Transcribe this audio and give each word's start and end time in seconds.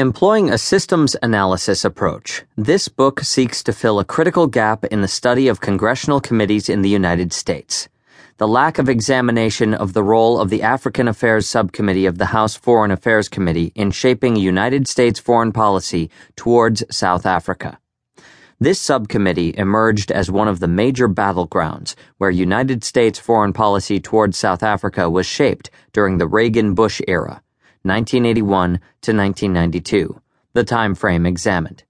Employing 0.00 0.48
a 0.48 0.58
systems 0.58 1.16
analysis 1.24 1.84
approach, 1.84 2.44
this 2.56 2.86
book 2.86 3.18
seeks 3.18 3.64
to 3.64 3.72
fill 3.72 3.98
a 3.98 4.04
critical 4.04 4.46
gap 4.46 4.84
in 4.84 5.00
the 5.00 5.08
study 5.08 5.48
of 5.48 5.60
congressional 5.60 6.20
committees 6.20 6.68
in 6.68 6.82
the 6.82 6.88
United 6.88 7.32
States. 7.32 7.88
The 8.36 8.46
lack 8.46 8.78
of 8.78 8.88
examination 8.88 9.74
of 9.74 9.94
the 9.94 10.04
role 10.04 10.38
of 10.38 10.50
the 10.50 10.62
African 10.62 11.08
Affairs 11.08 11.48
Subcommittee 11.48 12.06
of 12.06 12.16
the 12.16 12.26
House 12.26 12.54
Foreign 12.54 12.92
Affairs 12.92 13.28
Committee 13.28 13.72
in 13.74 13.90
shaping 13.90 14.36
United 14.36 14.86
States 14.86 15.18
foreign 15.18 15.50
policy 15.50 16.12
towards 16.36 16.84
South 16.96 17.26
Africa. 17.26 17.80
This 18.60 18.80
subcommittee 18.80 19.52
emerged 19.56 20.12
as 20.12 20.30
one 20.30 20.46
of 20.46 20.60
the 20.60 20.68
major 20.68 21.08
battlegrounds 21.08 21.96
where 22.18 22.30
United 22.30 22.84
States 22.84 23.18
foreign 23.18 23.52
policy 23.52 23.98
towards 23.98 24.38
South 24.38 24.62
Africa 24.62 25.10
was 25.10 25.26
shaped 25.26 25.70
during 25.92 26.18
the 26.18 26.28
Reagan 26.28 26.74
Bush 26.74 27.00
era 27.08 27.42
1981 27.82 28.80
to 29.02 29.12
1992, 29.12 30.20
the 30.52 30.64
time 30.64 30.94
frame 30.94 31.26
examined. 31.26 31.84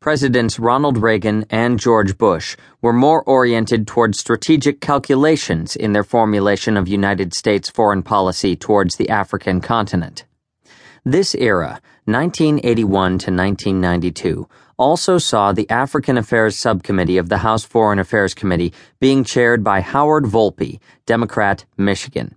Presidents 0.00 0.58
Ronald 0.58 0.98
Reagan 0.98 1.46
and 1.50 1.80
George 1.80 2.16
Bush 2.16 2.56
were 2.80 2.92
more 2.92 3.24
oriented 3.24 3.86
toward 3.86 4.14
strategic 4.14 4.80
calculations 4.80 5.74
in 5.74 5.92
their 5.92 6.04
formulation 6.04 6.76
of 6.76 6.86
United 6.86 7.34
States 7.34 7.68
foreign 7.68 8.02
policy 8.02 8.54
towards 8.54 8.96
the 8.96 9.08
African 9.08 9.60
continent. 9.60 10.24
This 11.04 11.34
era, 11.34 11.80
1981 12.04 12.88
to 13.18 13.32
1992, 13.32 14.48
also 14.76 15.18
saw 15.18 15.52
the 15.52 15.68
African 15.70 16.18
Affairs 16.18 16.56
Subcommittee 16.56 17.16
of 17.16 17.28
the 17.28 17.38
House 17.38 17.64
Foreign 17.64 17.98
Affairs 17.98 18.34
Committee 18.34 18.72
being 19.00 19.24
chaired 19.24 19.64
by 19.64 19.80
Howard 19.80 20.26
Wolpe, 20.26 20.78
Democrat, 21.06 21.64
Michigan. 21.76 22.36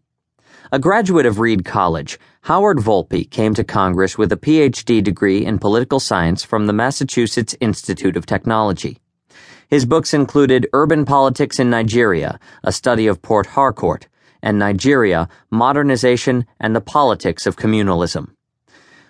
A 0.71 0.77
graduate 0.77 1.25
of 1.25 1.39
Reed 1.39 1.65
College, 1.65 2.19
Howard 2.41 2.77
Wolpe 2.85 3.27
came 3.31 3.55
to 3.55 3.63
Congress 3.63 4.19
with 4.19 4.31
a 4.31 4.37
PhD 4.37 5.03
degree 5.03 5.43
in 5.43 5.57
political 5.57 5.99
science 5.99 6.43
from 6.43 6.67
the 6.67 6.73
Massachusetts 6.73 7.55
Institute 7.59 8.15
of 8.15 8.27
Technology. 8.27 8.99
His 9.67 9.87
books 9.87 10.13
included 10.13 10.67
Urban 10.71 11.05
Politics 11.05 11.57
in 11.57 11.71
Nigeria, 11.71 12.39
a 12.63 12.71
study 12.71 13.07
of 13.07 13.23
Port 13.23 13.47
Harcourt, 13.47 14.07
and 14.43 14.59
Nigeria, 14.59 15.27
Modernization 15.49 16.45
and 16.59 16.75
the 16.75 16.81
Politics 16.81 17.47
of 17.47 17.57
Communalism. 17.57 18.35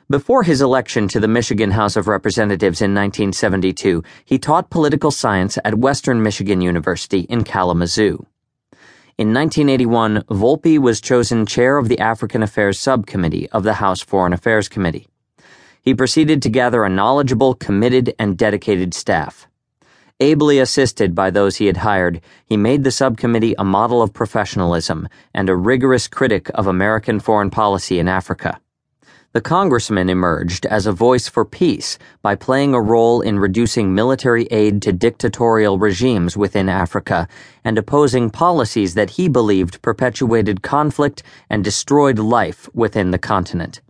Before 0.10 0.44
his 0.44 0.62
election 0.62 1.10
to 1.10 1.20
the 1.20 1.28
Michigan 1.28 1.72
House 1.72 1.98
of 1.98 2.08
Representatives 2.08 2.82
in 2.82 2.96
1972, 2.96 4.02
he 4.23 4.40
taught 4.40 4.70
political 4.70 5.12
science 5.12 5.58
at 5.66 5.76
Western 5.76 6.23
Michigan 6.23 6.62
University 6.62 7.28
in 7.28 7.44
Kalamazoo. 7.44 8.26
In 9.20 9.34
1981, 9.34 10.23
Wolpe 10.30 10.80
was 10.80 11.02
chosen 11.02 11.45
chair 11.45 11.78
of 11.78 11.89
the 11.89 12.00
African 12.00 12.42
Affairs 12.42 12.80
Subcommittee 12.80 13.50
of 13.50 13.64
the 13.64 13.73
House 13.73 14.00
Foreign 14.00 14.31
Affairs 14.31 14.70
Committee. 14.70 15.09
He 15.81 15.94
proceeded 15.94 16.42
to 16.42 16.50
gather 16.50 16.86
a 16.86 16.89
knowledgeable, 16.89 17.53
committed, 17.53 18.16
and 18.17 18.38
dedicated 18.38 18.94
staff. 18.94 19.45
Ably 20.22 20.58
assisted 20.58 21.16
by 21.16 21.31
those 21.31 21.58
he 21.58 21.66
had 21.66 21.84
hired, 21.84 22.22
he 22.45 22.56
made 22.56 22.86
the 22.86 22.92
subcommittee 22.92 23.56
a 23.59 23.66
model 23.66 24.02
of 24.02 24.14
professionalism 24.14 25.09
and 25.33 25.50
a 25.50 25.56
rigorous 25.58 26.08
critic 26.08 26.50
of 26.56 26.66
American 26.66 27.20
foreign 27.20 27.50
policy 27.50 28.00
in 28.00 28.08
Africa 28.08 28.61
the 29.32 29.42
congressman 29.42 30.10
emerged 30.10 30.66
as 30.66 30.88
a 30.88 30.92
voice 30.92 31.30
for 31.30 31.46
peace 31.46 32.00
by 32.24 32.34
playing 32.34 32.74
a 32.74 32.82
role 32.82 33.22
in 33.22 33.38
reducing 33.38 33.94
military 33.94 34.46
aid 34.46 34.82
to 34.82 34.92
dictatorial 34.92 35.78
regimes 35.78 36.36
within 36.36 36.68
Africa 36.68 37.28
and 37.64 37.78
opposing 37.78 38.32
policies 38.32 38.96
that 38.96 39.12
he 39.12 39.30
believed 39.30 39.84
perpetuated 39.84 40.64
conflict 40.64 41.22
and 41.48 41.64
destroyed 41.64 42.18
life 42.18 42.68
within 42.74 43.12
the 43.12 43.20
continent. 43.20 43.82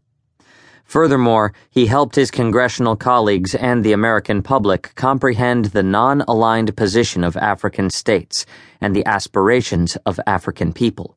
Furthermore, 0.84 1.54
he 1.70 1.86
helped 1.86 2.16
his 2.16 2.32
congressional 2.32 2.98
colleagues 2.98 3.56
and 3.56 3.82
the 3.84 3.94
American 3.94 4.42
public 4.42 4.94
comprehend 4.95 5.66
the 5.66 5.84
non 5.84 6.22
aligned 6.28 6.76
position 6.76 7.23
of 7.23 7.38
African 7.38 7.90
states 7.90 8.45
and 8.82 8.94
the 8.94 9.06
aspirations 9.06 9.95
of 10.05 10.20
African 10.28 10.73
people. 10.73 11.16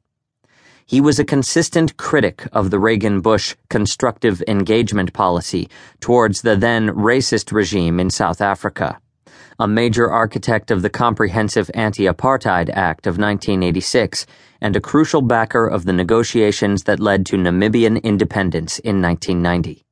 He 0.87 1.01
was 1.01 1.19
a 1.19 1.25
consistent 1.25 1.97
critic 1.97 2.47
of 2.53 2.71
the 2.71 2.79
Reagan 2.79 3.21
Bush 3.21 3.55
constructive 3.71 4.43
engagement 4.49 5.13
policy 5.13 5.69
towards 6.01 6.43
the 6.43 6.57
then 6.57 6.89
racist 6.89 7.53
regime 7.53 8.01
in 8.01 8.11
South 8.11 8.41
Africa, 8.41 9.01
a 9.59 9.69
major 9.69 10.11
architect 10.11 10.71
of 10.71 10.83
the 10.83 10.91
Comprehensive 10.91 11.71
Anti 11.73 12.05
Apartheid 12.05 12.69
Act 12.71 13.07
of 13.07 13.17
1986, 13.17 14.27
and 14.61 14.75
a 14.75 14.81
crucial 14.81 15.23
backer 15.23 15.67
of 15.67 15.85
the 15.85 15.93
negotiations 15.93 16.83
that 16.85 17.01
led 17.01 17.25
to 17.27 17.37
Namibian 17.37 18.03
independence 18.03 18.79
in 18.81 19.01
1990. 19.01 19.85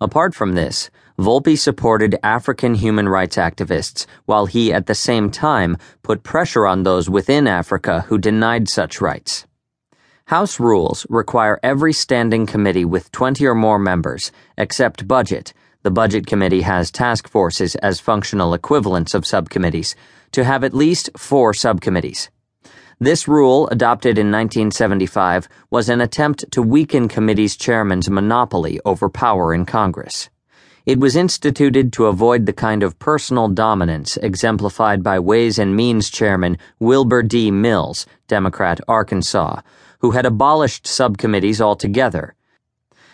Apart 0.00 0.34
from 0.34 0.54
this, 0.54 0.90
Wolpe 1.18 1.58
supported 1.58 2.16
African 2.22 2.74
human 2.74 3.08
rights 3.08 3.36
activists, 3.36 4.06
while 4.24 4.46
he 4.46 4.72
at 4.72 4.86
the 4.86 4.94
same 4.94 5.30
time 5.30 5.76
put 6.02 6.22
pressure 6.22 6.66
on 6.66 6.84
those 6.84 7.10
within 7.10 7.46
Africa 7.46 8.06
who 8.08 8.16
denied 8.16 8.68
such 8.68 9.02
rights. 9.02 9.46
House 10.30 10.60
rules 10.60 11.04
require 11.10 11.58
every 11.60 11.92
standing 11.92 12.46
committee 12.46 12.84
with 12.84 13.10
20 13.10 13.44
or 13.44 13.54
more 13.56 13.80
members, 13.80 14.30
except 14.56 15.08
budget. 15.08 15.52
The 15.82 15.90
Budget 15.90 16.24
Committee 16.24 16.60
has 16.60 16.92
task 16.92 17.26
forces 17.26 17.74
as 17.74 17.98
functional 17.98 18.54
equivalents 18.54 19.12
of 19.12 19.26
subcommittees, 19.26 19.96
to 20.30 20.44
have 20.44 20.62
at 20.62 20.72
least 20.72 21.10
four 21.16 21.52
subcommittees. 21.52 22.30
This 23.00 23.26
rule, 23.26 23.66
adopted 23.72 24.18
in 24.18 24.30
1975, 24.30 25.48
was 25.68 25.88
an 25.88 26.00
attempt 26.00 26.44
to 26.52 26.62
weaken 26.62 27.08
committees' 27.08 27.56
chairman's 27.56 28.08
monopoly 28.08 28.78
over 28.84 29.10
power 29.10 29.52
in 29.52 29.66
Congress. 29.66 30.30
It 30.86 31.00
was 31.00 31.16
instituted 31.16 31.92
to 31.94 32.06
avoid 32.06 32.46
the 32.46 32.52
kind 32.52 32.84
of 32.84 33.00
personal 33.00 33.48
dominance 33.48 34.16
exemplified 34.18 35.02
by 35.02 35.18
Ways 35.18 35.58
and 35.58 35.74
Means 35.74 36.08
Chairman 36.08 36.56
Wilbur 36.78 37.24
D. 37.24 37.50
Mills, 37.50 38.06
Democrat, 38.28 38.80
Arkansas, 38.86 39.60
who 40.00 40.10
had 40.10 40.26
abolished 40.26 40.86
subcommittees 40.86 41.60
altogether. 41.60 42.34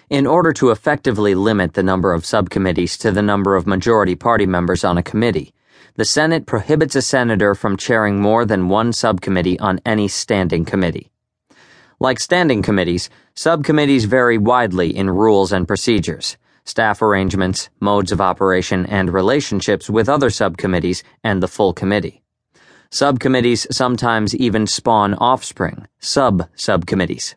In 0.08 0.26
order 0.26 0.52
to 0.54 0.70
effectively 0.70 1.34
limit 1.34 1.74
the 1.74 1.82
number 1.82 2.12
of 2.12 2.24
subcommittees 2.24 2.96
to 2.98 3.10
the 3.10 3.22
number 3.22 3.56
of 3.56 3.66
majority 3.66 4.14
party 4.14 4.46
members 4.46 4.84
on 4.84 4.98
a 4.98 5.02
committee, 5.02 5.52
the 5.96 6.04
Senate 6.04 6.46
prohibits 6.46 6.94
a 6.94 7.02
senator 7.02 7.54
from 7.54 7.76
chairing 7.76 8.20
more 8.20 8.44
than 8.44 8.68
one 8.68 8.92
subcommittee 8.92 9.58
on 9.58 9.80
any 9.84 10.06
standing 10.08 10.64
committee. 10.64 11.10
Like 11.98 12.20
standing 12.20 12.62
committees, 12.62 13.08
subcommittees 13.34 14.04
vary 14.04 14.38
widely 14.38 14.94
in 14.94 15.08
rules 15.08 15.52
and 15.52 15.66
procedures, 15.66 16.36
staff 16.64 17.00
arrangements, 17.00 17.70
modes 17.80 18.12
of 18.12 18.20
operation, 18.20 18.84
and 18.86 19.12
relationships 19.12 19.88
with 19.88 20.08
other 20.08 20.28
subcommittees 20.28 21.02
and 21.24 21.42
the 21.42 21.48
full 21.48 21.72
committee. 21.72 22.22
Subcommittees 22.90 23.66
sometimes 23.70 24.34
even 24.34 24.66
spawn 24.66 25.14
offspring, 25.14 25.86
sub-subcommittees. 25.98 27.34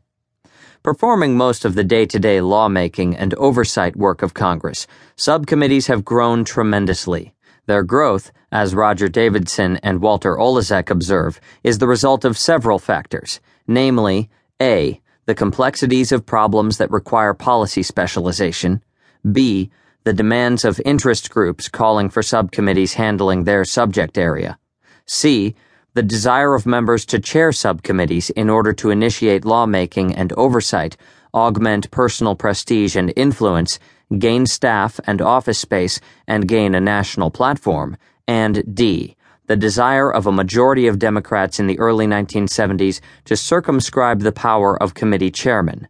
Performing 0.84 1.36
most 1.36 1.66
of 1.66 1.76
the 1.76 1.84
day-to-day 1.84 2.40
lawmaking 2.40 3.16
and 3.16 3.34
oversight 3.34 3.96
work 3.96 4.22
of 4.22 4.34
Congress, 4.34 4.86
subcommittees 5.16 5.88
have 5.88 6.06
grown 6.06 6.46
tremendously. 6.46 7.34
Their 7.66 7.84
growth, 7.84 8.32
as 8.52 8.76
Roger 8.76 9.10
Davidson 9.10 9.78
and 9.84 10.02
Walter 10.02 10.36
Oleszek 10.36 10.92
observe, 10.92 11.42
is 11.64 11.80
the 11.80 11.88
result 11.88 12.24
of 12.24 12.38
several 12.38 12.78
factors, 12.78 13.40
namely, 13.68 14.30
A. 14.62 15.02
The 15.26 15.36
complexities 15.36 16.12
of 16.12 16.26
problems 16.28 16.78
that 16.78 16.92
require 16.92 17.34
policy 17.34 17.84
specialization, 17.84 18.84
B. 19.32 19.72
The 20.04 20.14
demands 20.14 20.64
of 20.64 20.80
interest 20.86 21.32
groups 21.32 21.68
calling 21.68 22.10
for 22.10 22.24
subcommittees 22.24 22.94
handling 22.94 23.44
their 23.44 23.66
subject 23.66 24.18
area, 24.18 24.58
C. 25.12 25.56
The 25.96 26.04
desire 26.04 26.54
of 26.54 26.68
members 26.68 27.04
to 27.08 27.20
chair 27.20 27.52
subcommittees 27.52 28.30
in 28.30 28.48
order 28.48 28.74
to 28.74 28.92
initiate 28.92 29.44
lawmaking 29.44 30.16
and 30.16 30.32
oversight, 30.34 30.98
augment 31.34 31.90
personal 31.90 32.36
prestige 32.36 32.96
and 32.96 33.12
influence, 33.16 33.80
gain 34.20 34.46
staff 34.46 35.00
and 35.08 35.20
office 35.20 35.58
space, 35.58 36.00
and 36.28 36.48
gain 36.48 36.76
a 36.76 36.80
national 36.80 37.32
platform. 37.32 37.98
And 38.28 38.64
D. 38.76 39.16
The 39.48 39.56
desire 39.56 40.14
of 40.14 40.28
a 40.28 40.32
majority 40.32 40.86
of 40.86 41.00
Democrats 41.00 41.60
in 41.60 41.66
the 41.66 41.80
early 41.80 42.06
1970s 42.06 43.02
to 43.26 43.36
circumscribe 43.36 44.20
the 44.20 44.32
power 44.32 44.78
of 44.82 44.94
committee 44.94 45.32
chairmen. 45.32 45.88